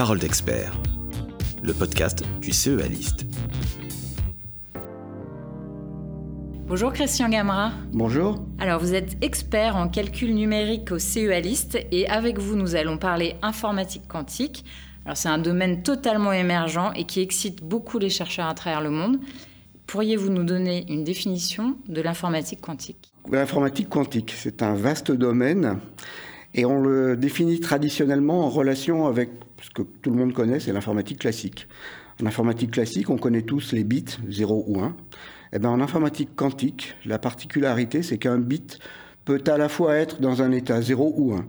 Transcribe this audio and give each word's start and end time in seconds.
Parole 0.00 0.18
d'expert, 0.18 0.72
le 1.62 1.74
podcast 1.74 2.24
du 2.40 2.52
CEA 2.52 2.88
List. 2.88 3.26
Bonjour 6.66 6.94
Christian 6.94 7.28
Gamera. 7.28 7.72
Bonjour. 7.92 8.42
Alors 8.58 8.80
vous 8.80 8.94
êtes 8.94 9.22
expert 9.22 9.76
en 9.76 9.88
calcul 9.88 10.34
numérique 10.34 10.90
au 10.90 10.98
CEA 10.98 11.40
List 11.40 11.78
et 11.92 12.08
avec 12.08 12.38
vous 12.38 12.56
nous 12.56 12.76
allons 12.76 12.96
parler 12.96 13.34
informatique 13.42 14.08
quantique. 14.08 14.64
Alors 15.04 15.18
c'est 15.18 15.28
un 15.28 15.36
domaine 15.36 15.82
totalement 15.82 16.32
émergent 16.32 16.92
et 16.96 17.04
qui 17.04 17.20
excite 17.20 17.62
beaucoup 17.62 17.98
les 17.98 18.08
chercheurs 18.08 18.46
à 18.46 18.54
travers 18.54 18.80
le 18.80 18.88
monde. 18.88 19.18
Pourriez-vous 19.86 20.30
nous 20.30 20.44
donner 20.44 20.90
une 20.90 21.04
définition 21.04 21.76
de 21.90 22.00
l'informatique 22.00 22.62
quantique? 22.62 23.12
L'informatique 23.30 23.90
quantique, 23.90 24.32
c'est 24.34 24.62
un 24.62 24.72
vaste 24.72 25.12
domaine 25.12 25.78
et 26.54 26.64
on 26.64 26.80
le 26.80 27.18
définit 27.18 27.60
traditionnellement 27.60 28.46
en 28.46 28.48
relation 28.48 29.06
avec 29.06 29.28
ce 29.62 29.70
que 29.70 29.82
tout 29.82 30.10
le 30.10 30.16
monde 30.16 30.32
connaît, 30.32 30.60
c'est 30.60 30.72
l'informatique 30.72 31.18
classique. 31.18 31.66
En 32.22 32.26
informatique 32.26 32.72
classique, 32.72 33.10
on 33.10 33.16
connaît 33.16 33.42
tous 33.42 33.72
les 33.72 33.84
bits 33.84 34.04
0 34.28 34.64
ou 34.66 34.80
1. 34.80 34.96
Eh 35.52 35.58
bien, 35.58 35.70
en 35.70 35.80
informatique 35.80 36.34
quantique, 36.36 36.94
la 37.04 37.18
particularité, 37.18 38.02
c'est 38.02 38.18
qu'un 38.18 38.38
bit 38.38 38.78
peut 39.24 39.42
à 39.46 39.58
la 39.58 39.68
fois 39.68 39.94
être 39.96 40.20
dans 40.20 40.42
un 40.42 40.52
état 40.52 40.80
0 40.80 41.14
ou 41.16 41.34
1. 41.34 41.46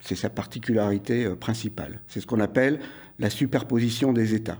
C'est 0.00 0.16
sa 0.16 0.30
particularité 0.30 1.24
euh, 1.24 1.36
principale. 1.36 2.00
C'est 2.06 2.20
ce 2.20 2.26
qu'on 2.26 2.40
appelle 2.40 2.80
la 3.18 3.30
superposition 3.30 4.12
des 4.12 4.34
états. 4.34 4.58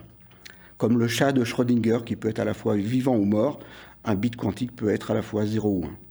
Comme 0.78 0.98
le 0.98 1.08
chat 1.08 1.32
de 1.32 1.44
Schrödinger 1.44 1.98
qui 2.04 2.16
peut 2.16 2.28
être 2.28 2.38
à 2.38 2.44
la 2.44 2.54
fois 2.54 2.76
vivant 2.76 3.16
ou 3.16 3.24
mort, 3.24 3.58
un 4.04 4.14
bit 4.14 4.36
quantique 4.36 4.74
peut 4.74 4.90
être 4.90 5.10
à 5.10 5.14
la 5.14 5.22
fois 5.22 5.46
0 5.46 5.68
ou 5.68 5.84
1. 5.84 6.05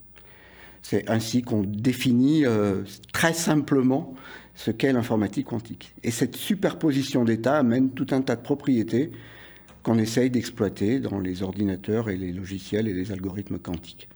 C'est 0.88 1.09
ainsi 1.09 1.41
qu'on 1.41 1.63
définit 1.63 2.45
euh, 2.45 2.84
très 3.12 3.34
simplement 3.34 4.13
ce 4.53 4.70
qu'est 4.70 4.94
l'informatique 4.94 5.48
quantique. 5.48 5.95
Et 6.03 6.11
cette 6.11 6.35
superposition 6.35 7.25
d'états 7.25 7.58
amène 7.58 7.89
tout 7.89 8.05
un 8.11 8.22
tas 8.22 8.36
de 8.36 8.42
propriétés 8.42 9.09
qu'on 9.81 9.97
essaye 9.97 10.30
d'exploiter 10.30 11.00
dans 11.00 11.17
les 11.17 11.42
ordinateurs 11.42 12.11
et 12.11 12.17
les 12.17 12.31
logiciels 12.31 12.88
et 12.88 12.94
les 12.94 13.11
algorithmes 13.11 13.58
quantiques. 13.58 14.08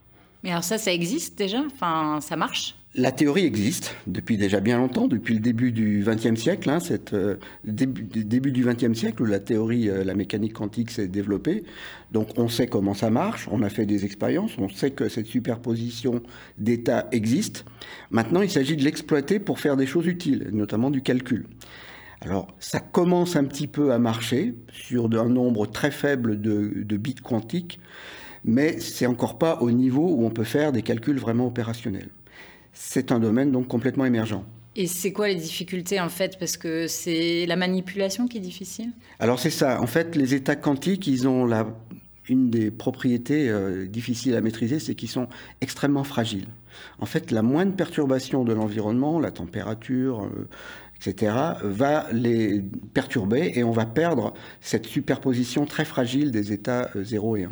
Mais 0.43 0.51
alors 0.51 0.63
ça, 0.63 0.77
ça 0.77 0.93
existe 0.93 1.35
déjà? 1.39 1.63
Enfin, 1.65 2.19
ça 2.21 2.35
marche? 2.35 2.75
La 2.95 3.11
théorie 3.11 3.45
existe 3.45 3.95
depuis 4.07 4.35
déjà 4.37 4.59
bien 4.59 4.79
longtemps, 4.79 5.07
depuis 5.07 5.35
le 5.35 5.39
début 5.39 5.71
du 5.71 6.03
XXe 6.05 6.39
siècle, 6.39 6.69
hein, 6.71 6.79
euh, 7.13 7.35
début, 7.63 8.51
du 8.51 8.65
XXe 8.65 8.97
siècle 8.97 9.21
où 9.21 9.25
la 9.25 9.39
théorie, 9.39 9.89
euh, 9.89 10.03
la 10.03 10.15
mécanique 10.15 10.53
quantique 10.53 10.89
s'est 10.89 11.07
développée. 11.07 11.63
Donc 12.11 12.29
on 12.37 12.47
sait 12.47 12.65
comment 12.65 12.95
ça 12.95 13.11
marche, 13.11 13.47
on 13.51 13.61
a 13.61 13.69
fait 13.69 13.85
des 13.85 14.05
expériences, 14.05 14.57
on 14.57 14.69
sait 14.69 14.89
que 14.89 15.07
cette 15.07 15.27
superposition 15.27 16.23
d'états 16.57 17.07
existe. 17.11 17.63
Maintenant, 18.09 18.41
il 18.41 18.49
s'agit 18.49 18.75
de 18.75 18.83
l'exploiter 18.83 19.39
pour 19.39 19.59
faire 19.59 19.77
des 19.77 19.85
choses 19.85 20.07
utiles, 20.07 20.49
notamment 20.51 20.89
du 20.89 21.03
calcul. 21.03 21.45
Alors 22.21 22.47
ça 22.59 22.79
commence 22.79 23.35
un 23.35 23.43
petit 23.43 23.67
peu 23.67 23.93
à 23.93 23.99
marcher 23.99 24.55
sur 24.73 25.05
un 25.13 25.29
nombre 25.29 25.67
très 25.67 25.91
faible 25.91 26.41
de, 26.41 26.73
de 26.75 26.97
bits 26.97 27.13
quantiques, 27.13 27.79
mais 28.43 28.79
c'est 28.79 29.05
encore 29.05 29.37
pas 29.37 29.59
au 29.61 29.69
niveau 29.69 30.09
où 30.09 30.25
on 30.25 30.31
peut 30.31 30.43
faire 30.43 30.71
des 30.71 30.81
calculs 30.81 31.19
vraiment 31.19 31.45
opérationnels 31.45 32.09
c'est 32.73 33.11
un 33.11 33.19
domaine 33.19 33.51
donc 33.51 33.67
complètement 33.67 34.05
émergent. 34.05 34.43
Et 34.75 34.87
c'est 34.87 35.11
quoi 35.11 35.27
les 35.27 35.35
difficultés 35.35 35.99
en 35.99 36.09
fait? 36.09 36.37
Parce 36.39 36.55
que 36.55 36.87
c'est 36.87 37.45
la 37.45 37.55
manipulation 37.55 38.27
qui 38.27 38.37
est 38.37 38.41
difficile? 38.41 38.91
Alors 39.19 39.39
c'est 39.39 39.49
ça. 39.49 39.81
En 39.81 39.87
fait, 39.87 40.15
les 40.15 40.33
états 40.33 40.55
quantiques, 40.55 41.07
ils 41.07 41.27
ont 41.27 41.45
la, 41.45 41.67
une 42.29 42.49
des 42.49 42.71
propriétés 42.71 43.49
euh, 43.49 43.87
difficiles 43.87 44.35
à 44.35 44.41
maîtriser, 44.41 44.79
c'est 44.79 44.95
qu'ils 44.95 45.09
sont 45.09 45.27
extrêmement 45.61 46.03
fragiles. 46.03 46.47
En 46.99 47.05
fait, 47.05 47.31
la 47.31 47.41
moindre 47.41 47.75
perturbation 47.75 48.43
de 48.43 48.53
l'environnement, 48.53 49.19
la 49.19 49.31
température, 49.31 50.23
euh, 50.23 50.47
etc., 50.95 51.33
va 51.63 52.07
les 52.11 52.61
perturber 52.93 53.51
et 53.55 53.63
on 53.63 53.71
va 53.71 53.85
perdre 53.85 54.33
cette 54.61 54.85
superposition 54.85 55.65
très 55.65 55.85
fragile 55.85 56.31
des 56.31 56.53
états 56.53 56.89
0 56.95 57.35
euh, 57.35 57.39
et 57.39 57.43
1. 57.45 57.51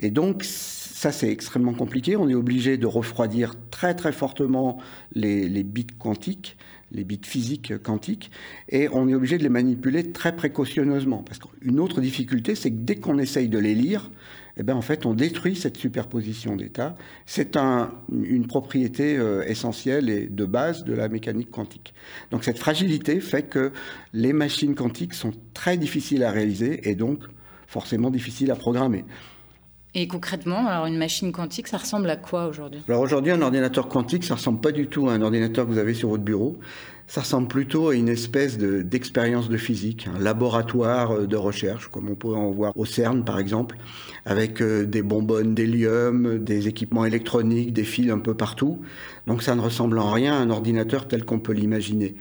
Et 0.00 0.10
donc, 0.10 0.44
ça, 0.98 1.12
c'est 1.12 1.30
extrêmement 1.30 1.74
compliqué. 1.74 2.16
On 2.16 2.28
est 2.28 2.34
obligé 2.34 2.76
de 2.76 2.86
refroidir 2.88 3.54
très 3.70 3.94
très 3.94 4.10
fortement 4.10 4.78
les, 5.12 5.62
bits 5.62 5.86
quantiques, 5.86 6.56
les 6.90 7.04
bits 7.04 7.20
physiques 7.22 7.80
quantiques, 7.84 8.32
et 8.68 8.88
on 8.92 9.08
est 9.08 9.14
obligé 9.14 9.38
de 9.38 9.44
les 9.44 9.48
manipuler 9.48 10.10
très 10.10 10.34
précautionneusement. 10.34 11.22
Parce 11.22 11.38
qu'une 11.38 11.78
autre 11.78 12.00
difficulté, 12.00 12.56
c'est 12.56 12.72
que 12.72 12.78
dès 12.78 12.96
qu'on 12.96 13.20
essaye 13.20 13.48
de 13.48 13.60
les 13.60 13.76
lire, 13.76 14.10
eh 14.56 14.64
ben, 14.64 14.74
en 14.74 14.82
fait, 14.82 15.06
on 15.06 15.14
détruit 15.14 15.54
cette 15.54 15.76
superposition 15.76 16.56
d'états. 16.56 16.96
C'est 17.26 17.56
une 17.56 18.48
propriété 18.48 19.16
euh, 19.18 19.44
essentielle 19.44 20.10
et 20.10 20.26
de 20.26 20.46
base 20.46 20.82
de 20.82 20.94
la 20.94 21.08
mécanique 21.08 21.52
quantique. 21.52 21.94
Donc 22.32 22.42
cette 22.42 22.58
fragilité 22.58 23.20
fait 23.20 23.44
que 23.44 23.70
les 24.12 24.32
machines 24.32 24.74
quantiques 24.74 25.14
sont 25.14 25.32
très 25.54 25.76
difficiles 25.76 26.24
à 26.24 26.32
réaliser 26.32 26.90
et 26.90 26.96
donc 26.96 27.20
forcément 27.68 28.10
difficiles 28.10 28.50
à 28.50 28.56
programmer. 28.56 29.04
Et 30.00 30.06
concrètement, 30.06 30.68
alors 30.68 30.86
une 30.86 30.96
machine 30.96 31.32
quantique, 31.32 31.66
ça 31.66 31.76
ressemble 31.76 32.08
à 32.08 32.14
quoi 32.14 32.46
aujourd'hui? 32.46 32.80
Alors 32.88 33.00
aujourd'hui, 33.00 33.32
un 33.32 33.42
ordinateur 33.42 33.88
quantique, 33.88 34.22
ça 34.22 34.36
ressemble 34.36 34.60
pas 34.60 34.70
du 34.70 34.86
tout 34.86 35.08
à 35.08 35.12
un 35.12 35.22
ordinateur 35.22 35.66
que 35.66 35.72
vous 35.72 35.78
avez 35.78 35.92
sur 35.92 36.10
votre 36.10 36.22
bureau. 36.22 36.56
Ça 37.08 37.22
ressemble 37.22 37.48
plutôt 37.48 37.88
à 37.88 37.96
une 37.96 38.08
espèce 38.08 38.58
d'expérience 38.58 39.48
de, 39.48 39.56
physique, 39.56 40.08
un 40.14 40.20
laboratoire 40.20 41.10
euh, 41.10 41.26
de 41.26 41.34
recherche, 41.34 41.88
comme 41.88 42.08
on 42.08 42.14
pourrait 42.14 42.38
en 42.38 42.52
voir 42.52 42.72
au 42.76 42.84
CERN 42.84 43.24
par 43.24 43.40
exemple, 43.40 43.76
avec 44.24 44.62
euh, 44.62 44.86
des 44.86 45.02
bonbonnes 45.02 45.54
d'hélium, 45.54 46.38
des 46.38 46.68
équipements 46.68 47.04
électroniques, 47.04 47.72
des 47.72 47.82
fils 47.82 48.12
un 48.12 48.20
peu 48.20 48.34
partout. 48.34 48.78
Donc 49.26 49.42
ça 49.42 49.56
ne 49.56 49.60
ressemble 49.60 49.98
en 49.98 50.12
rien 50.12 50.32
à 50.34 50.36
un 50.36 50.50
ordinateur 50.50 51.08
tel 51.08 51.24
qu'on 51.24 51.40
peut 51.40 51.54
l'imaginer. 51.54 52.14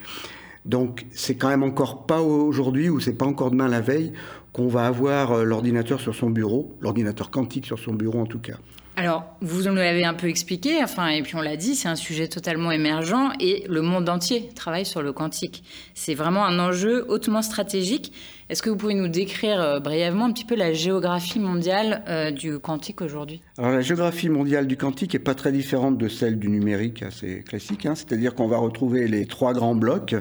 Donc 0.65 1.05
c'est 1.11 1.35
quand 1.35 1.47
même 1.49 1.63
encore 1.63 2.07
pas 2.07 2.21
aujourd'hui 2.21 2.89
ou 2.89 2.99
c'est 2.99 3.13
pas 3.13 3.25
encore 3.25 3.51
demain 3.51 3.67
la 3.67 3.81
veille 3.81 4.13
qu'on 4.57 4.67
va 4.67 4.87
avoir 4.87 5.31
euh, 5.31 5.43
l'ordinateur 5.43 6.01
sur 6.01 6.15
son 6.15 6.31
bureau, 6.31 6.75
l'ordinateur 6.81 7.29
quantique 7.29 7.67
sur 7.67 7.77
son 7.77 7.93
bureau 7.93 8.19
en 8.19 8.25
tout 8.25 8.39
cas. 8.39 8.57
Alors, 8.99 9.25
vous 9.41 9.65
nous 9.65 9.75
l'avez 9.75 10.05
un 10.05 10.15
peu 10.15 10.27
expliqué, 10.27 10.81
enfin, 10.81 11.09
et 11.09 11.21
puis 11.21 11.35
on 11.35 11.41
l'a 11.41 11.55
dit, 11.55 11.75
c'est 11.75 11.87
un 11.87 11.95
sujet 11.95 12.27
totalement 12.27 12.71
émergent 12.71 13.31
et 13.39 13.63
le 13.69 13.83
monde 13.83 14.09
entier 14.09 14.49
travaille 14.55 14.87
sur 14.87 15.03
le 15.03 15.13
quantique. 15.13 15.63
C'est 15.93 16.15
vraiment 16.15 16.43
un 16.43 16.57
enjeu 16.57 17.05
hautement 17.07 17.43
stratégique. 17.43 18.11
Est-ce 18.49 18.63
que 18.63 18.71
vous 18.71 18.75
pouvez 18.75 18.95
nous 18.95 19.07
décrire 19.07 19.61
euh, 19.61 19.79
brièvement 19.79 20.25
un 20.25 20.31
petit 20.31 20.45
peu 20.45 20.55
la 20.55 20.73
géographie 20.73 21.39
mondiale 21.39 22.03
euh, 22.07 22.31
du 22.31 22.57
quantique 22.57 23.03
aujourd'hui? 23.03 23.43
Alors, 23.59 23.69
la 23.69 23.81
géographie 23.81 24.29
mondiale 24.29 24.65
du 24.65 24.77
quantique 24.77 25.13
n'est 25.13 25.19
pas 25.19 25.35
très 25.35 25.51
différente 25.51 25.99
de 25.99 26.07
celle 26.07 26.39
du 26.39 26.49
numérique 26.49 27.03
assez 27.03 27.43
classique, 27.43 27.85
hein. 27.85 27.93
c'est-à-dire 27.93 28.33
qu'on 28.33 28.47
va 28.47 28.57
retrouver 28.57 29.07
les 29.07 29.27
trois 29.27 29.53
grands 29.53 29.75
blocs 29.75 30.15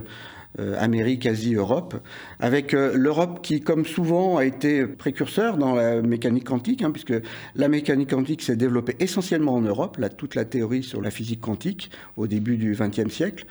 Amérique, 0.78 1.26
Asie, 1.26 1.54
Europe, 1.54 1.96
avec 2.40 2.74
euh, 2.74 2.92
l'Europe 2.94 3.40
qui, 3.42 3.60
comme 3.60 3.84
souvent, 3.84 4.36
a 4.36 4.44
été 4.44 4.86
précurseur 4.86 5.58
dans 5.58 5.74
la 5.74 6.02
mécanique 6.02 6.44
quantique, 6.44 6.82
hein, 6.82 6.90
puisque 6.90 7.14
la 7.54 7.68
mécanique 7.68 8.10
quantique 8.10 8.42
s'est 8.42 8.56
développée 8.56 8.96
essentiellement 9.00 9.54
en 9.54 9.60
Europe, 9.60 9.96
là, 9.98 10.08
toute 10.08 10.34
la 10.34 10.44
théorie 10.44 10.82
sur 10.82 11.00
la 11.00 11.10
physique 11.10 11.40
quantique 11.40 11.90
au 12.16 12.26
début 12.26 12.56
du 12.56 12.76
XXe 12.78 13.12
siècle. 13.12 13.46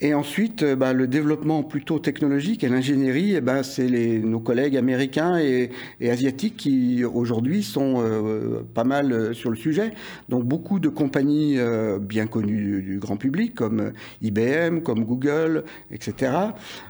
Et 0.00 0.14
ensuite, 0.14 0.62
euh, 0.62 0.76
bah, 0.76 0.92
le 0.92 1.08
développement 1.08 1.64
plutôt 1.64 1.98
technologique 1.98 2.62
et 2.62 2.68
l'ingénierie, 2.68 3.34
eh 3.34 3.40
ben, 3.40 3.64
c'est 3.64 3.88
nos 4.20 4.38
collègues 4.38 4.76
américains 4.76 5.38
et, 5.38 5.70
asiatiques 6.08 6.56
qui 6.56 7.04
aujourd'hui 7.04 7.64
sont 7.64 7.96
euh, 7.98 8.62
pas 8.74 8.84
mal 8.84 9.12
euh, 9.12 9.32
sur 9.32 9.50
le 9.50 9.56
sujet. 9.56 9.90
Donc 10.28 10.44
beaucoup 10.44 10.78
de 10.78 10.88
compagnies 10.88 11.58
bien 12.00 12.26
connues 12.26 12.82
du, 12.82 12.98
grand 12.98 13.16
public 13.16 13.54
comme 13.54 13.92
IBM, 14.22 14.80
comme 14.80 15.04
Google, 15.04 15.64
etc. 15.90 16.32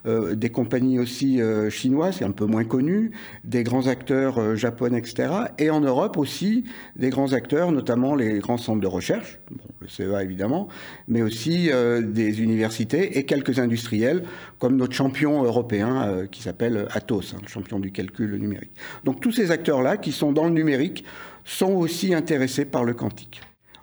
des 0.05 0.51
compagnies 0.51 0.99
aussi 0.99 1.41
chinoises, 1.71 2.23
un 2.23 2.31
peu 2.31 2.47
moins 2.47 2.65
connues, 2.65 3.13
des 3.45 3.63
grands 3.63 3.87
acteurs 3.87 4.57
japonais, 4.57 4.99
etc. 4.99 5.31
Et 5.59 5.71
en 5.71 5.81
Europe 5.81 6.17
aussi, 6.17 6.65
des 6.97 7.11
grands 7.11 7.33
acteurs, 7.33 7.73
notamment 7.73 8.15
les 8.15 8.39
grands 8.39 8.59
centres 8.59 8.81
de 8.81 8.87
recherche, 8.87 9.39
le 9.81 9.89
CEA 9.89 10.23
évidemment, 10.23 10.69
mais 11.07 11.23
aussi 11.23 11.71
des 12.03 12.43
universités 12.43 12.98
et 13.03 13.25
quelques 13.25 13.59
industriels, 13.59 14.25
comme 14.59 14.77
notre 14.77 14.95
champion 14.95 15.43
européen 15.43 16.03
euh, 16.09 16.27
qui 16.27 16.43
s'appelle 16.43 16.87
Atos, 16.91 17.35
hein, 17.35 17.39
le 17.43 17.49
champion 17.49 17.79
du 17.79 17.93
calcul 17.93 18.37
numérique. 18.37 18.73
Donc 19.05 19.21
tous 19.21 19.33
ces 19.33 19.50
acteurs-là 19.50 19.97
qui 19.97 20.12
sont 20.12 20.33
dans 20.33 20.45
le 20.45 20.53
numérique 20.53 21.05
sont 21.45 21.73
aussi 21.73 22.15
intéressés 22.15 22.65
par 22.65 22.85
le 22.85 22.95
quantique. 22.95 23.41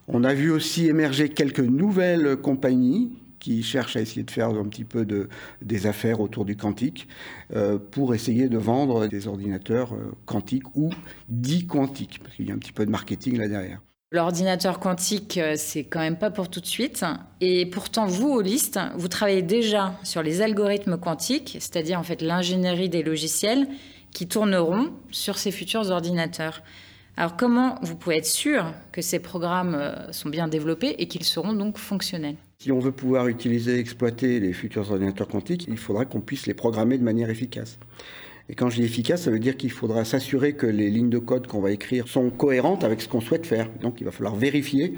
On 0.07 0.23
a 0.23 0.33
vu 0.33 0.51
aussi 0.51 0.87
émerger 0.87 1.29
quelques 1.29 1.59
nouvelles 1.59 2.35
compagnies 2.37 3.11
qui 3.39 3.61
cherchent 3.61 3.95
à 3.95 4.01
essayer 4.01 4.23
de 4.23 4.31
faire 4.31 4.49
un 4.49 4.65
petit 4.65 4.85
peu 4.85 5.05
de, 5.05 5.29
des 5.61 5.85
affaires 5.85 6.19
autour 6.19 6.45
du 6.45 6.55
quantique 6.55 7.07
euh, 7.55 7.77
pour 7.77 8.15
essayer 8.15 8.49
de 8.49 8.57
vendre 8.57 9.05
des 9.07 9.27
ordinateurs 9.27 9.93
euh, 9.93 10.11
quantiques 10.25 10.75
ou 10.75 10.89
dits 11.29 11.67
quantiques, 11.67 12.19
parce 12.23 12.35
qu'il 12.35 12.47
y 12.47 12.51
a 12.51 12.55
un 12.55 12.57
petit 12.57 12.71
peu 12.71 12.85
de 12.85 12.91
marketing 12.91 13.37
là 13.37 13.47
derrière. 13.47 13.81
L'ordinateur 14.15 14.79
quantique, 14.79 15.37
euh, 15.37 15.55
c'est 15.57 15.83
quand 15.83 15.99
même 15.99 16.15
pas 16.15 16.31
pour 16.31 16.47
tout 16.47 16.61
de 16.61 16.65
suite. 16.65 17.03
Et 17.41 17.65
pourtant, 17.65 18.05
vous, 18.05 18.29
au 18.29 18.39
LIST, 18.39 18.79
vous 18.95 19.09
travaillez 19.09 19.41
déjà 19.41 19.93
sur 20.03 20.23
les 20.23 20.41
algorithmes 20.41 20.97
quantiques, 20.97 21.57
c'est-à-dire 21.59 21.99
en 21.99 22.03
fait 22.03 22.21
l'ingénierie 22.21 22.87
des 22.87 23.03
logiciels 23.03 23.67
qui 24.13 24.25
tourneront 24.25 24.93
sur 25.11 25.37
ces 25.37 25.51
futurs 25.51 25.91
ordinateurs. 25.91 26.63
Alors 27.17 27.35
comment 27.35 27.77
vous 27.81 27.97
pouvez 27.97 28.15
être 28.15 28.25
sûr 28.25 28.71
que 28.93 29.01
ces 29.01 29.19
programmes 29.19 29.75
euh, 29.75 30.13
sont 30.13 30.29
bien 30.29 30.47
développés 30.47 30.95
et 30.97 31.09
qu'ils 31.09 31.25
seront 31.25 31.51
donc 31.51 31.77
fonctionnels? 31.77 32.37
Si 32.59 32.71
on 32.71 32.79
veut 32.79 32.93
pouvoir 32.93 33.27
utiliser 33.27 33.75
et 33.75 33.79
exploiter 33.79 34.39
les 34.39 34.53
futurs 34.53 34.91
ordinateurs 34.91 35.27
quantiques, 35.27 35.65
il 35.67 35.77
faudra 35.77 36.05
qu'on 36.05 36.21
puisse 36.21 36.47
les 36.47 36.53
programmer 36.53 36.97
de 36.97 37.03
manière 37.03 37.29
efficace. 37.29 37.79
Et 38.49 38.55
quand 38.55 38.69
je 38.69 38.75
dis 38.75 38.83
efficace, 38.83 39.23
ça 39.23 39.31
veut 39.31 39.39
dire 39.39 39.57
qu'il 39.57 39.71
faudra 39.71 40.05
s'assurer 40.05 40.53
que 40.53 40.67
les 40.67 40.89
lignes 40.89 41.09
de 41.09 41.17
code 41.17 41.47
qu'on 41.47 41.61
va 41.61 41.71
écrire 41.71 42.07
sont 42.07 42.29
cohérentes 42.29 42.83
avec 42.83 43.01
ce 43.01 43.07
qu'on 43.07 43.21
souhaite 43.21 43.45
faire. 43.45 43.69
Donc 43.81 44.01
il 44.01 44.03
va 44.03 44.11
falloir 44.11 44.35
vérifier. 44.35 44.93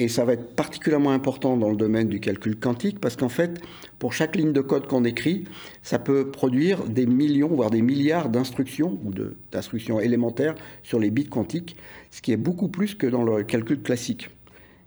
Et 0.00 0.06
ça 0.06 0.24
va 0.24 0.34
être 0.34 0.54
particulièrement 0.54 1.10
important 1.10 1.56
dans 1.56 1.70
le 1.70 1.76
domaine 1.76 2.08
du 2.08 2.20
calcul 2.20 2.56
quantique 2.56 3.00
parce 3.00 3.16
qu'en 3.16 3.28
fait, 3.28 3.60
pour 3.98 4.12
chaque 4.12 4.36
ligne 4.36 4.52
de 4.52 4.60
code 4.60 4.86
qu'on 4.86 5.04
écrit, 5.04 5.44
ça 5.82 5.98
peut 5.98 6.30
produire 6.30 6.84
des 6.84 7.04
millions, 7.04 7.48
voire 7.48 7.70
des 7.70 7.82
milliards 7.82 8.28
d'instructions 8.28 8.96
ou 9.04 9.12
d'instructions 9.50 9.98
élémentaires 9.98 10.54
sur 10.84 11.00
les 11.00 11.10
bits 11.10 11.28
quantiques, 11.28 11.74
ce 12.12 12.22
qui 12.22 12.30
est 12.30 12.36
beaucoup 12.36 12.68
plus 12.68 12.94
que 12.94 13.08
dans 13.08 13.24
le 13.24 13.42
calcul 13.42 13.82
classique. 13.82 14.30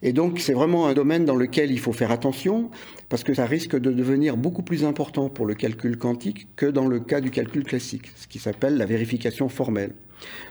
Et 0.03 0.13
donc 0.13 0.39
c'est 0.39 0.53
vraiment 0.53 0.87
un 0.87 0.93
domaine 0.93 1.25
dans 1.25 1.35
lequel 1.35 1.71
il 1.71 1.79
faut 1.79 1.93
faire 1.93 2.11
attention 2.11 2.71
parce 3.09 3.23
que 3.23 3.33
ça 3.33 3.45
risque 3.45 3.77
de 3.79 3.91
devenir 3.91 4.37
beaucoup 4.37 4.63
plus 4.63 4.83
important 4.83 5.29
pour 5.29 5.45
le 5.45 5.53
calcul 5.53 5.97
quantique 5.97 6.47
que 6.55 6.65
dans 6.65 6.87
le 6.87 6.99
cas 6.99 7.21
du 7.21 7.29
calcul 7.29 7.63
classique, 7.63 8.11
ce 8.15 8.27
qui 8.27 8.39
s'appelle 8.39 8.77
la 8.77 8.85
vérification 8.85 9.49
formelle. 9.49 9.93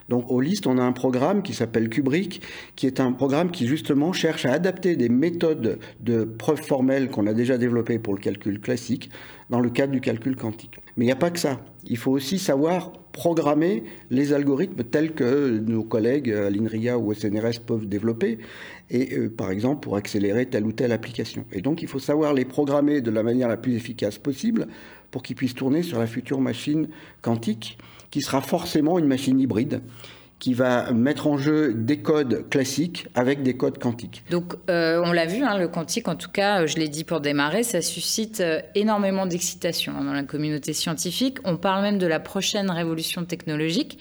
Donc 0.08 0.30
au 0.30 0.40
LIST, 0.40 0.66
on 0.66 0.78
a 0.78 0.82
un 0.82 0.92
programme 0.92 1.42
qui 1.42 1.54
s'appelle 1.54 1.88
Kubrick, 1.88 2.42
qui 2.76 2.86
est 2.86 3.00
un 3.00 3.12
programme 3.12 3.50
qui 3.50 3.66
justement 3.66 4.12
cherche 4.12 4.44
à 4.44 4.52
adapter 4.52 4.96
des 4.96 5.08
méthodes 5.08 5.78
de 6.00 6.24
preuve 6.24 6.62
formelle 6.62 7.08
qu'on 7.08 7.26
a 7.26 7.34
déjà 7.34 7.58
développées 7.58 7.98
pour 7.98 8.14
le 8.14 8.20
calcul 8.20 8.60
classique 8.60 9.10
dans 9.48 9.60
le 9.60 9.70
cadre 9.70 9.92
du 9.92 10.00
calcul 10.00 10.36
quantique. 10.36 10.78
Mais 10.96 11.04
il 11.04 11.08
n'y 11.08 11.12
a 11.12 11.16
pas 11.16 11.30
que 11.30 11.38
ça. 11.38 11.60
Il 11.84 11.96
faut 11.96 12.10
aussi 12.10 12.38
savoir 12.38 12.92
programmer 13.12 13.84
les 14.10 14.32
algorithmes 14.32 14.84
tels 14.84 15.12
que 15.12 15.58
nos 15.58 15.82
collègues 15.82 16.30
à 16.30 16.50
l'INRIA 16.50 16.98
ou 16.98 17.10
au 17.10 17.14
CNRS 17.14 17.60
peuvent 17.64 17.86
développer, 17.86 18.38
et 18.90 19.16
euh, 19.16 19.28
par 19.28 19.50
exemple 19.50 19.80
pour 19.80 19.96
accélérer 19.96 20.46
telle 20.46 20.64
ou 20.64 20.72
telle 20.72 20.92
application. 20.92 21.44
Et 21.52 21.60
donc 21.60 21.82
il 21.82 21.88
faut 21.88 21.98
savoir 21.98 22.34
les 22.34 22.44
programmer 22.44 23.00
de 23.00 23.10
la 23.10 23.22
manière 23.22 23.48
la 23.48 23.56
plus 23.56 23.74
efficace 23.74 24.18
possible 24.18 24.66
pour 25.10 25.22
qu'ils 25.22 25.36
puissent 25.36 25.54
tourner 25.54 25.82
sur 25.82 25.98
la 25.98 26.06
future 26.06 26.40
machine 26.40 26.88
quantique, 27.22 27.78
qui 28.10 28.20
sera 28.20 28.40
forcément 28.40 28.98
une 28.98 29.06
machine 29.06 29.38
hybride 29.38 29.80
qui 30.40 30.54
va 30.54 30.90
mettre 30.92 31.26
en 31.26 31.36
jeu 31.36 31.74
des 31.74 31.98
codes 31.98 32.48
classiques 32.48 33.06
avec 33.14 33.42
des 33.42 33.56
codes 33.56 33.78
quantiques. 33.78 34.24
Donc, 34.30 34.54
euh, 34.70 35.00
on 35.04 35.12
l'a 35.12 35.26
vu, 35.26 35.44
hein, 35.44 35.58
le 35.58 35.68
quantique, 35.68 36.08
en 36.08 36.16
tout 36.16 36.30
cas, 36.30 36.66
je 36.66 36.76
l'ai 36.76 36.88
dit 36.88 37.04
pour 37.04 37.20
démarrer, 37.20 37.62
ça 37.62 37.82
suscite 37.82 38.40
euh, 38.40 38.60
énormément 38.74 39.26
d'excitation 39.26 39.92
hein, 39.96 40.04
dans 40.04 40.14
la 40.14 40.22
communauté 40.22 40.72
scientifique. 40.72 41.38
On 41.44 41.58
parle 41.58 41.82
même 41.82 41.98
de 41.98 42.06
la 42.06 42.18
prochaine 42.18 42.70
révolution 42.70 43.24
technologique. 43.24 43.98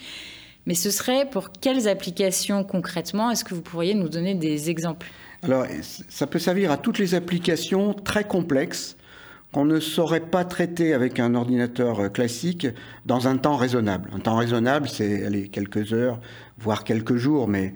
Mais 0.65 0.75
ce 0.75 0.91
serait 0.91 1.30
pour 1.30 1.51
quelles 1.51 1.88
applications 1.88 2.63
concrètement 2.63 3.31
Est-ce 3.31 3.44
que 3.44 3.53
vous 3.53 3.62
pourriez 3.62 3.94
nous 3.94 4.09
donner 4.09 4.36
des 4.36 4.69
exemples? 4.69 5.07
Alors, 5.44 5.65
ça 6.09 6.27
peut 6.27 6.39
servir 6.39 6.71
à 6.71 6.77
toutes 6.77 7.00
les 7.00 7.15
applications 7.15 7.94
très 7.94 8.24
complexes 8.24 8.95
qu'on 9.51 9.66
ne 9.66 9.80
saurait 9.80 10.19
pas 10.19 10.46
traiter 10.46 10.94
avec 10.94 11.19
un 11.19 11.34
ordinateur 11.34 12.00
euh, 12.00 12.10
classique 12.10 12.68
dans 13.06 13.28
un 13.28 13.38
temps 13.38 13.56
raisonnable. 13.56 14.10
Un 14.13 14.19
temps 14.19 14.36
raisonnable, 14.36 14.88
c'est 14.88 15.50
quelques 15.51 15.94
heures, 15.94 16.19
voire 16.60 16.84
quelques 16.84 17.16
jours, 17.16 17.48
mais 17.48 17.74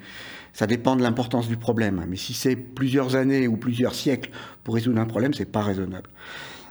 ça 0.53 0.67
dépend 0.67 0.95
de 0.95 1.01
l'importance 1.01 1.47
du 1.47 1.57
problème. 1.57 2.05
Mais 2.07 2.15
si 2.15 2.33
c'est 2.33 2.55
plusieurs 2.55 3.15
années 3.15 3.47
ou 3.47 3.57
plusieurs 3.57 3.95
siècles 3.95 4.29
pour 4.63 4.75
résoudre 4.75 4.99
un 4.99 5.05
problème, 5.05 5.33
c'est 5.33 5.51
pas 5.51 5.63
raisonnable. 5.63 6.09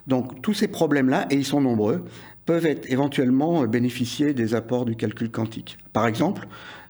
Donc 0.06 0.40
tous 0.40 0.54
ces 0.54 0.68
problèmes-là, 0.68 1.26
et 1.30 1.34
ils 1.34 1.44
sont 1.44 1.60
nombreux, 1.60 2.04
peuvent 2.46 2.66
être 2.66 2.90
éventuellement 2.90 3.64
bénéficier 3.64 4.34
des 4.34 4.54
apports 4.54 4.84
du 4.84 4.96
calcul 4.96 5.30
quantique. 5.30 5.78
Par 5.92 6.06
exemple, 6.06 6.46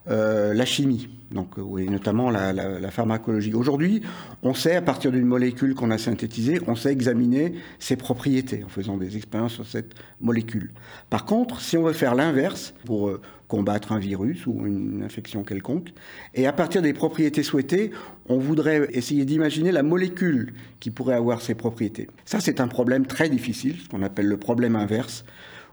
euh, 0.08 0.52
la 0.52 0.64
chimie, 0.64 1.08
donc 1.31 1.54
oui, 1.56 1.88
notamment 1.88 2.31
la, 2.31 2.52
la, 2.52 2.90
pharmacologie. 2.90 3.54
Aujourd'hui, 3.54 4.02
on 4.43 4.52
sait, 4.52 4.75
à 4.75 4.82
partir 4.82 5.12
d'une 5.12 5.25
molécule 5.25 5.75
qu'on 5.75 5.90
a 5.90 5.99
synthétisée, 5.99 6.60
on 6.66 6.75
sait 6.75 6.90
examiner 6.90 7.54
ses 7.78 7.96
propriétés 7.96 8.64
en 8.64 8.69
faisant 8.69 8.96
des 8.96 9.16
expériences 9.16 9.54
sur 9.54 9.66
cette 9.66 9.94
molécule. 10.20 10.72
Par 11.08 11.25
contre, 11.25 11.60
si 11.60 11.76
on 11.76 11.84
veut 11.84 11.93
faire 11.93 12.14
l'inverse 12.16 12.75
pour 12.84 13.08
euh, 13.08 13.20
combattre 13.46 13.93
un 13.93 13.99
virus 13.99 14.46
ou 14.46 14.66
une 14.66 15.02
infection 15.04 15.44
quelconque, 15.44 15.93
et 16.34 16.46
à 16.46 16.52
partir 16.52 16.82
des 16.82 16.93
propriétés 16.93 17.44
souhaitées, 17.44 17.93
on 18.28 18.38
voudrait 18.38 18.88
essayer 18.93 19.25
d'imaginer 19.25 19.70
la 19.70 19.82
molécule 19.82 20.54
qui 20.81 20.90
pourrait 20.90 21.14
avoir 21.14 21.43
ces 21.43 21.54
propriétés. 21.54 22.08
Ça, 22.25 22.40
c'est 22.40 22.60
un 22.60 22.69
problème 22.69 23.06
très 23.06 23.28
difficile, 23.28 23.76
ce 23.82 23.88
qu'on 23.88 24.02
appelle 24.02 24.26
le 24.26 24.37
problème 24.37 24.75
inverse 24.75 25.25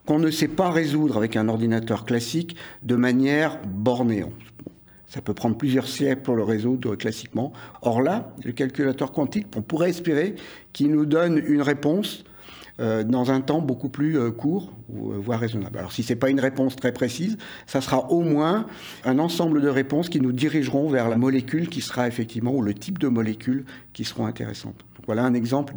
qu'on 0.09 0.17
ne 0.17 0.31
sait 0.31 0.47
pas 0.47 0.71
résoudre 0.71 1.17
avec 1.17 1.35
un 1.35 1.47
ordinateur 1.49 2.03
classique 2.03 2.55
de 2.81 2.95
manière 2.95 3.59
bornée. 3.63 4.25
Ça 5.05 5.21
peut 5.21 5.35
prendre 5.35 5.55
plusieurs 5.55 5.87
siècles 5.87 6.23
pour 6.23 6.35
le 6.35 6.41
résoudre 6.41 6.95
classiquement. 6.95 7.53
Or 7.83 8.01
là, 8.01 8.33
le 8.43 8.51
calculateur 8.51 9.11
quantique, 9.11 9.45
on 9.55 9.61
pourrait 9.61 9.91
espérer 9.91 10.33
qu'il 10.73 10.89
nous 10.89 11.05
donne 11.05 11.37
une 11.37 11.61
réponse 11.61 12.23
euh, 12.79 13.03
dans 13.03 13.29
un 13.29 13.41
temps 13.41 13.61
beaucoup 13.61 13.89
plus 13.89 14.17
euh, 14.17 14.31
court, 14.31 14.71
euh, 14.91 15.19
voire 15.19 15.41
raisonnable. 15.41 15.77
Alors 15.77 15.91
si 15.91 16.01
ce 16.01 16.13
n'est 16.13 16.19
pas 16.19 16.31
une 16.31 16.39
réponse 16.39 16.75
très 16.75 16.91
précise, 16.91 17.37
ça 17.67 17.79
sera 17.79 18.09
au 18.09 18.21
moins 18.21 18.65
un 19.05 19.19
ensemble 19.19 19.61
de 19.61 19.69
réponses 19.69 20.09
qui 20.09 20.21
nous 20.21 20.31
dirigeront 20.31 20.89
vers 20.89 21.07
la 21.07 21.17
molécule 21.17 21.69
qui 21.69 21.81
sera 21.81 22.07
effectivement, 22.07 22.51
ou 22.51 22.63
le 22.63 22.73
type 22.73 22.97
de 22.97 23.09
molécule 23.09 23.65
qui 23.93 24.05
seront 24.05 24.25
intéressantes. 24.25 24.83
voilà 25.05 25.23
un 25.23 25.35
exemple 25.35 25.75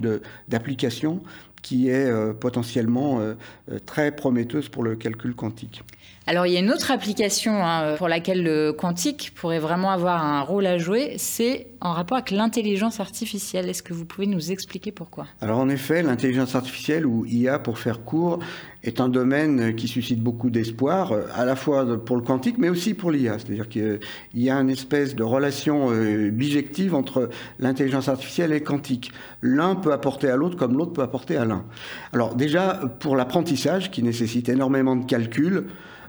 d'application 0.48 1.20
qui 1.62 1.88
est 1.88 2.06
euh, 2.06 2.32
potentiellement 2.32 3.20
euh, 3.20 3.34
euh, 3.70 3.78
très 3.86 4.14
prometteuse 4.14 4.68
pour 4.68 4.82
le 4.82 4.96
calcul 4.96 5.34
quantique. 5.34 5.82
Alors 6.26 6.46
il 6.46 6.52
y 6.52 6.56
a 6.56 6.60
une 6.60 6.70
autre 6.70 6.92
application 6.92 7.64
hein, 7.64 7.96
pour 7.96 8.08
laquelle 8.08 8.44
le 8.44 8.72
quantique 8.72 9.32
pourrait 9.34 9.58
vraiment 9.58 9.90
avoir 9.90 10.24
un 10.24 10.40
rôle 10.42 10.66
à 10.66 10.78
jouer, 10.78 11.14
c'est 11.16 11.66
en 11.80 11.92
rapport 11.92 12.16
avec 12.16 12.30
l'intelligence 12.30 13.00
artificielle. 13.00 13.68
Est-ce 13.68 13.82
que 13.82 13.92
vous 13.92 14.04
pouvez 14.04 14.28
nous 14.28 14.52
expliquer 14.52 14.92
pourquoi? 14.92 15.26
Alors 15.40 15.58
en 15.58 15.68
effet, 15.68 16.00
l'intelligence 16.00 16.54
artificielle 16.54 17.06
ou 17.06 17.26
IA 17.26 17.58
pour 17.58 17.80
faire 17.80 18.04
court 18.04 18.38
est 18.84 19.00
un 19.00 19.08
domaine 19.08 19.74
qui 19.74 19.88
suscite 19.88 20.20
beaucoup 20.20 20.48
d'espoir, 20.48 21.12
à 21.34 21.44
la 21.44 21.56
fois 21.56 21.98
pour 22.04 22.16
le 22.16 22.22
quantique 22.22 22.56
mais 22.56 22.68
aussi 22.68 22.94
pour 22.94 23.10
l'IA. 23.10 23.40
C'est-à-dire 23.40 23.68
qu'il 23.68 23.98
y 24.34 24.48
a 24.48 24.54
une 24.54 24.70
espèce 24.70 25.16
de 25.16 25.24
relation 25.24 25.90
bijective 26.30 26.94
entre 26.94 27.30
l'intelligence 27.58 28.08
artificielle 28.08 28.52
et 28.52 28.60
le 28.60 28.64
quantique. 28.64 29.10
L'un 29.40 29.74
peut 29.74 29.92
apporter 29.92 30.30
à 30.30 30.36
l'autre 30.36 30.56
comme 30.56 30.76
l'autre 30.76 30.92
peut 30.92 31.02
apporter 31.02 31.36
à 31.36 31.44
l'un. 31.44 31.51
Alors 32.12 32.34
déjà, 32.34 32.80
pour 33.00 33.16
l'apprentissage 33.16 33.90
qui 33.90 34.02
nécessite 34.02 34.48
énormément 34.48 34.96
de 34.96 35.04
calculs, 35.04 35.64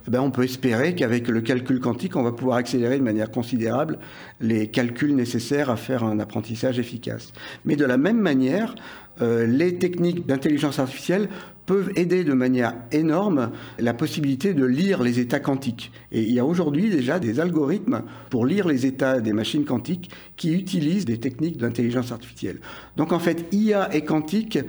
eh 0.06 0.12
ben, 0.12 0.20
on 0.20 0.32
peut 0.32 0.44
espérer 0.44 0.96
qu'avec 0.96 1.28
le 1.30 1.42
calcul 1.42 1.80
quantique, 1.80 2.16
on 2.16 2.24
va 2.24 2.34
pouvoir 2.34 2.58
accélérer 2.58 2.98
de 2.98 3.04
manière 3.04 3.32
considérable 3.32 4.00
les 4.42 4.68
calculs 4.68 5.16
nécessaires 5.16 5.70
à 5.70 5.78
faire 5.78 6.04
un 6.04 6.20
apprentissage 6.20 6.78
efficace. 6.78 7.32
Mais 7.64 7.76
de 7.78 7.86
la 7.86 7.98
même 7.98 8.20
manière, 8.20 8.76
euh, 9.22 9.46
les 9.46 9.78
techniques 9.78 10.26
d'intelligence 10.26 10.80
artificielle 10.80 11.30
peuvent 11.66 11.92
aider 11.96 12.24
de 12.24 12.34
manière 12.34 12.76
énorme 12.92 13.52
la 13.80 13.94
possibilité 13.94 14.54
de 14.54 14.66
lire 14.66 15.02
les 15.02 15.20
états 15.20 15.40
quantiques. 15.40 15.92
Et 16.12 16.22
il 16.22 16.34
y 16.34 16.40
a 16.40 16.46
aujourd'hui 16.46 16.90
déjà 16.90 17.20
des 17.20 17.40
algorithmes 17.40 18.04
pour 18.30 18.46
lire 18.46 18.68
les 18.68 18.86
états 18.86 19.22
des 19.22 19.34
machines 19.34 19.66
quantiques 19.66 20.12
qui 20.36 20.54
utilisent 20.54 21.06
des 21.06 21.20
techniques 21.20 21.58
d'intelligence 21.58 22.12
artificielle. 22.12 22.60
Donc 22.98 23.12
en 23.12 23.20
fait, 23.20 23.46
IA 23.52 23.94
et 23.96 24.04
quantique, 24.04 24.60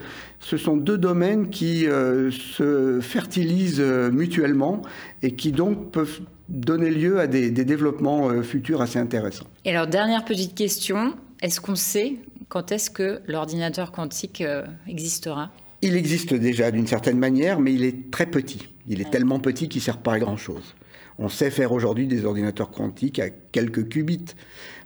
ce 0.41 0.57
sont 0.57 0.77
deux 0.77 0.99
domaines 0.99 1.51
qui 1.51 1.87
euh, 1.87 2.31
se 2.31 3.01
fertilisent 3.01 3.81
euh, 3.81 4.11
mutuellement 4.11 4.83
et 5.23 5.35
qui 5.35 5.53
donc 5.53 5.91
peuvent 5.91 6.21
donner 6.49 6.91
lieu 6.91 7.19
à 7.21 7.27
des, 7.27 7.51
développements 7.51 8.29
euh, 8.29 8.43
futurs 8.43 8.83
assez 8.83 8.99
intéressants. 8.99 9.47
Et 9.65 9.71
alors, 9.75 9.87
dernière 9.87 10.25
petite 10.25 10.55
question, 10.55 11.15
est-ce 11.41 11.61
qu'on 11.61 11.77
sait 11.77 12.17
quand 12.49 12.73
est-ce 12.73 12.91
que 12.91 13.21
l'ordinateur 13.27 13.91
quantique 13.91 14.45
existera? 14.87 15.51
Il 15.85 15.97
existe 15.97 16.33
déjà 16.33 16.71
d'une 16.71 16.87
certaine 16.87 17.19
manière, 17.19 17.61
mais 17.61 17.75
il 17.75 17.85
est 17.85 18.11
très 18.11 18.27
petit. 18.27 18.69
Il 18.89 19.01
est 19.03 19.11
tellement 19.11 19.39
petit 19.39 19.69
qu'il 19.69 19.81
ne 19.81 19.85
sert 19.85 19.99
pas 19.99 20.15
à 20.15 20.19
grand-chose. 20.19 20.75
On 21.19 21.29
sait 21.29 21.51
faire 21.51 21.73
aujourd'hui 21.73 22.07
des 22.07 22.25
ordinateurs 22.25 22.71
quantiques 22.71 23.19
à 23.19 23.29
quelques 23.29 23.89
qubits. 23.89 24.35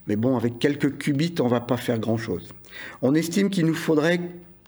Mais 0.09 0.17
bon, 0.17 0.37
avec 0.37 0.59
quelques 0.59 0.99
qubits, 0.99 1.35
on 1.41 1.45
ne 1.45 1.51
va 1.51 1.61
pas 1.61 1.77
faire 1.77 2.01
grand-chose. 2.01 2.49
On 3.01 3.15
estime 3.15 3.49
qu'il 3.49 3.67
nous 3.67 3.75
faudrait 3.75 4.21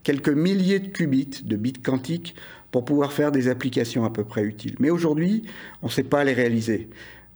quelques 0.05 0.31
milliers 0.31 0.79
de 0.79 0.89
qubits, 0.89 1.43
de 1.45 1.57
bits 1.57 1.73
quantiques, 1.73 2.37
pour 2.71 2.85
pouvoir 2.85 3.13
faire 3.13 3.33
des 3.33 3.49
applications 3.49 4.05
à 4.05 4.11
peu 4.11 4.23
près 4.23 4.45
utiles. 4.45 4.77
Mais 4.79 4.91
aujourd'hui, 4.91 5.43
on 5.83 5.87
ne 5.87 5.93
sait 5.93 6.05
pas 6.05 6.23
les 6.23 6.33
réaliser. 6.33 6.89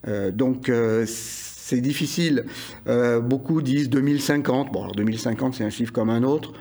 Euh, 0.07 0.31
donc, 0.31 0.69
euh, 0.69 1.05
c'est 1.07 1.81
difficile. 1.81 2.45
Euh, 2.87 3.21
beaucoup 3.21 3.61
disent 3.61 3.91
2050. 3.91 4.73
Bon, 4.73 4.83
alors 4.83 4.95
2050, 4.95 5.55
c'est 5.55 5.65
un 5.65 5.71
chiffre 5.71 5.93
comme 5.93 6.11
un 6.11 6.23
autre 6.23 6.53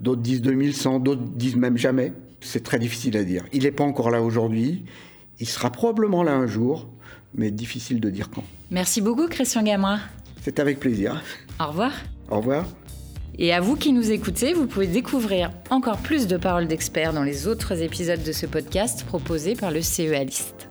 d'autres 0.00 0.22
disent 0.22 0.42
2100, 0.42 1.00
d'autres 1.00 1.22
disent 1.22 1.56
même 1.56 1.76
jamais. 1.76 2.12
C'est 2.40 2.62
très 2.62 2.78
difficile 2.78 3.16
à 3.16 3.24
dire. 3.24 3.44
Il 3.52 3.64
n'est 3.64 3.72
pas 3.72 3.84
encore 3.84 4.10
là 4.10 4.22
aujourd'hui. 4.22 4.84
Il 5.40 5.46
sera 5.46 5.70
probablement 5.70 6.22
là 6.22 6.34
un 6.34 6.46
jour, 6.46 6.88
mais 7.34 7.50
difficile 7.50 8.00
de 8.00 8.10
dire 8.10 8.30
quand. 8.30 8.44
Merci 8.70 9.00
beaucoup, 9.00 9.26
Christian 9.28 9.62
Gamra. 9.62 9.98
C'est 10.42 10.58
avec 10.60 10.80
plaisir. 10.80 11.22
Au 11.60 11.66
revoir. 11.68 11.92
Au 12.30 12.36
revoir. 12.36 12.66
Et 13.38 13.52
à 13.52 13.60
vous 13.60 13.76
qui 13.76 13.92
nous 13.92 14.12
écoutez, 14.12 14.54
vous 14.54 14.66
pouvez 14.66 14.86
découvrir 14.86 15.50
encore 15.70 15.98
plus 15.98 16.26
de 16.26 16.36
paroles 16.36 16.68
d'experts 16.68 17.12
dans 17.12 17.22
les 17.22 17.46
autres 17.46 17.82
épisodes 17.82 18.22
de 18.22 18.32
ce 18.32 18.46
podcast 18.46 19.04
proposé 19.04 19.54
par 19.54 19.70
le 19.70 19.82
CEA 19.82 20.24
List. 20.24 20.68